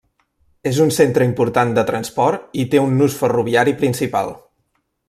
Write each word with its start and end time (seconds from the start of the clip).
És 0.69 0.79
un 0.85 0.93
centre 0.95 1.27
important 1.31 1.75
de 1.79 1.85
transport 1.91 2.59
i 2.65 2.67
té 2.73 2.83
un 2.87 2.99
nus 3.03 3.21
ferroviari 3.21 3.79
principal. 3.85 4.35